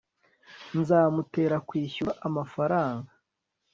[0.79, 3.11] nzamutera kwishyura amafaranga